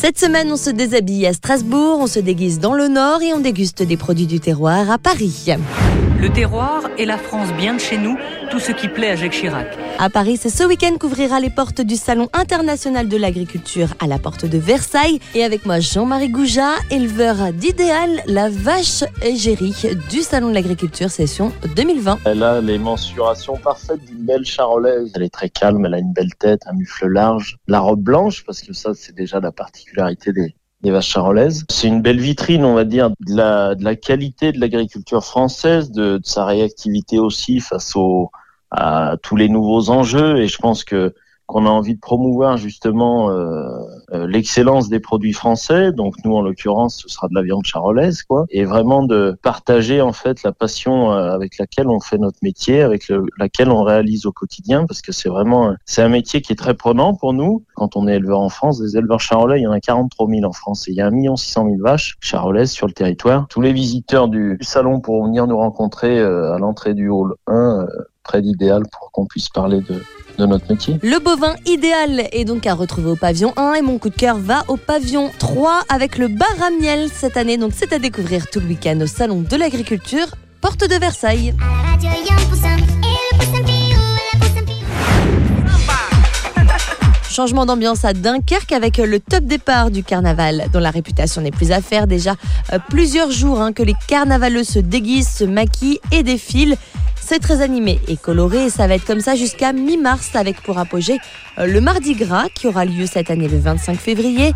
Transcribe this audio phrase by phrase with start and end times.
[0.00, 3.40] Cette semaine, on se déshabille à Strasbourg, on se déguise dans le Nord et on
[3.40, 5.46] déguste des produits du terroir à Paris.
[6.20, 8.16] Le terroir et la France bien de chez nous,
[8.50, 9.66] tout ce qui plaît à Jacques Chirac.
[9.98, 14.18] À Paris, c'est ce week-end qu'ouvrira les portes du Salon international de l'agriculture à la
[14.18, 15.20] porte de Versailles.
[15.34, 19.74] Et avec moi, Jean-Marie Goujat, éleveur d'idéal, la vache égérie
[20.08, 22.20] du Salon de l'agriculture session 2020.
[22.24, 25.12] Elle a les mensurations parfaites d'une belle charolaise.
[25.14, 28.44] Elle est très calme, elle a une belle tête, un mufle large, la robe blanche,
[28.44, 31.64] parce que ça, c'est déjà la particularité des, des vaches charolaises.
[31.70, 35.90] C'est une belle vitrine, on va dire, de la, de la qualité de l'agriculture française,
[35.90, 37.94] de, de, sa réactivité aussi face
[38.70, 40.38] à tous les nouveaux enjeux.
[40.38, 41.14] Et je pense que
[41.46, 43.80] qu'on a envie de promouvoir justement euh,
[44.12, 45.92] l'excellence des produits français.
[45.92, 50.00] Donc nous, en l'occurrence, ce sera de la viande charolaise, quoi, et vraiment de partager
[50.00, 53.82] en fait la passion euh, avec laquelle on fait notre métier, avec le, laquelle on
[53.82, 57.32] réalise au quotidien, parce que c'est vraiment c'est un métier qui est très prenant pour
[57.32, 57.64] nous.
[57.74, 60.44] Quand on est éleveur en France, des éleveurs charolais, il y en a 43 000
[60.44, 63.46] en France, et il y a 1 600 000 vaches charolaises sur le territoire.
[63.48, 67.86] Tous les visiteurs du, salon pourront venir nous rencontrer à l'entrée du hall 1
[68.22, 70.02] près d'idéal pour qu'on puisse parler de,
[70.38, 74.38] Le bovin idéal est donc à retrouver au pavillon 1 et mon coup de cœur
[74.38, 77.56] va au pavillon 3 avec le bar à miel cette année.
[77.56, 80.28] Donc c'est à découvrir tout le week-end au salon de l'agriculture,
[80.60, 81.54] porte de Versailles.
[87.38, 91.70] Changement d'ambiance à Dunkerque avec le top départ du carnaval, dont la réputation n'est plus
[91.70, 92.08] à faire.
[92.08, 92.34] Déjà
[92.72, 96.76] euh, plusieurs jours hein, que les carnavaleux se déguisent, se maquillent et défilent.
[97.20, 100.78] C'est très animé et coloré et ça va être comme ça jusqu'à mi-mars avec pour
[100.78, 101.18] apogée
[101.58, 104.52] euh, le Mardi Gras qui aura lieu cette année le 25 février.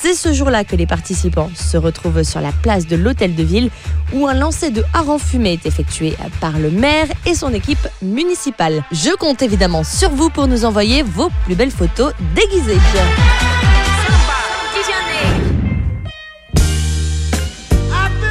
[0.00, 3.70] C'est ce jour-là que les participants se retrouvent sur la place de l'hôtel de ville
[4.12, 8.84] où un lancer de harengs fumé est effectué par le maire et son équipe municipale.
[8.90, 12.80] Je compte évidemment sur vous pour nous envoyer vos plus belles photos déguisées.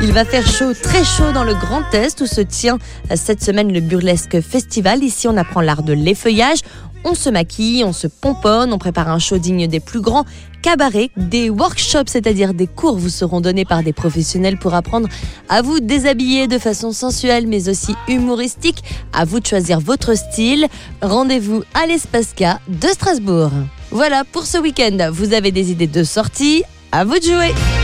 [0.04, 2.80] Il va faire chaud, très chaud dans le Grand Est où se tient
[3.12, 5.04] euh, cette semaine le Burlesque Festival.
[5.04, 6.60] Ici, on apprend l'art de l'effeuillage.
[7.04, 10.26] On se maquille, on se pomponne, on prépare un show digne des plus grands
[10.64, 11.12] cabarets.
[11.18, 15.08] Des workshops, c'est-à-dire des cours, vous seront donnés par des professionnels pour apprendre
[15.50, 18.84] à vous déshabiller de façon sensuelle mais aussi humoristique.
[19.14, 20.66] À vous de choisir votre style.
[21.04, 23.52] Rendez-vous à l'Espace K de Strasbourg.
[23.92, 25.12] Voilà pour ce week-end.
[25.12, 27.81] Vous avez des idées de sortie À vous de jouer!